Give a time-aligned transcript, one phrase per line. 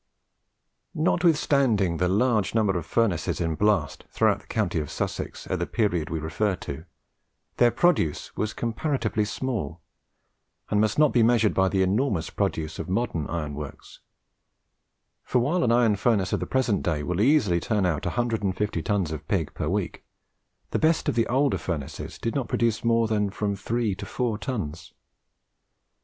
[0.95, 5.67] Notwithstanding the large number of furnaces in blast throughout the county of Sussex at the
[5.67, 6.85] period we refer to,
[7.57, 9.79] their produce was comparatively small,
[10.71, 13.99] and must not be measured by the enormous produce of modern iron works;
[15.23, 19.11] for while an iron furnace of the present day will easily turn out 150 tons
[19.11, 20.03] of pig per week,
[20.71, 24.39] the best of the older furnaces did not produce more than from three to four
[24.39, 24.93] tons.